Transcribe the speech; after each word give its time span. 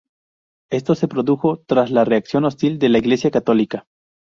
Esto 0.71 0.95
se 0.95 1.07
produjo 1.07 1.59
tras 1.67 1.91
la 1.91 2.03
reacción 2.05 2.43
hostil 2.45 2.79
de 2.79 2.89
la 2.89 2.97
Iglesia 2.97 3.29
Católica. 3.29 3.85